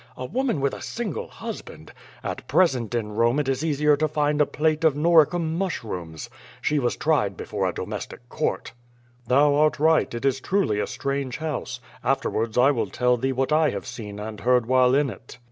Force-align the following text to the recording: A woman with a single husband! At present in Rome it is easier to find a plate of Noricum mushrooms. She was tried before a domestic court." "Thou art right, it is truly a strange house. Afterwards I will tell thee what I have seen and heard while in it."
A 0.17 0.25
woman 0.25 0.61
with 0.61 0.73
a 0.73 0.81
single 0.81 1.27
husband! 1.27 1.93
At 2.23 2.47
present 2.47 2.95
in 2.95 3.11
Rome 3.11 3.37
it 3.39 3.47
is 3.47 3.63
easier 3.63 3.95
to 3.97 4.07
find 4.07 4.41
a 4.41 4.47
plate 4.47 4.83
of 4.83 4.95
Noricum 4.95 5.55
mushrooms. 5.55 6.27
She 6.59 6.79
was 6.79 6.95
tried 6.97 7.37
before 7.37 7.69
a 7.69 7.73
domestic 7.75 8.27
court." 8.27 8.71
"Thou 9.27 9.53
art 9.53 9.77
right, 9.79 10.11
it 10.11 10.25
is 10.25 10.39
truly 10.39 10.79
a 10.79 10.87
strange 10.87 11.37
house. 11.37 11.79
Afterwards 12.03 12.57
I 12.57 12.71
will 12.71 12.87
tell 12.87 13.15
thee 13.15 13.31
what 13.31 13.51
I 13.51 13.69
have 13.69 13.85
seen 13.85 14.19
and 14.19 14.39
heard 14.39 14.65
while 14.65 14.95
in 14.95 15.11
it." 15.11 15.37